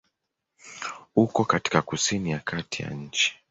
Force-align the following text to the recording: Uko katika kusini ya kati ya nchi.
Uko 1.15 1.45
katika 1.45 1.81
kusini 1.81 2.31
ya 2.31 2.39
kati 2.39 2.83
ya 2.83 2.89
nchi. 2.89 3.37